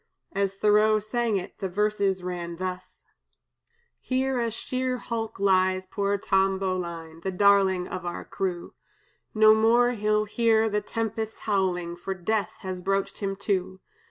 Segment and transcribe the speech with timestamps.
[0.31, 3.05] As Thoreau sang it, the verses ran thus:
[3.99, 8.73] "Here a sheer hulk lies poor Tom Bowline, The darling of our crew;
[9.35, 13.79] No more he'll hear the tempest howling, For death has broached him to.